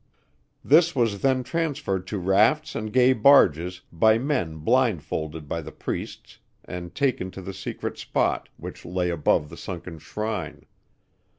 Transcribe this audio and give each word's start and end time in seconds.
This 0.65 0.95
was 0.95 1.21
then 1.21 1.43
transferred 1.43 2.07
to 2.07 2.17
rafts 2.17 2.73
and 2.73 2.91
gay 2.91 3.13
barges 3.13 3.81
by 3.91 4.17
men 4.17 4.55
blindfolded 4.57 5.47
by 5.47 5.61
the 5.61 5.71
priests 5.71 6.39
and 6.65 6.95
taken 6.95 7.29
to 7.29 7.41
the 7.43 7.53
secret 7.53 7.99
spot 7.99 8.49
which 8.57 8.83
lay 8.83 9.11
above 9.11 9.49
the 9.49 9.57
sunken 9.57 9.99
shrine. 9.99 10.65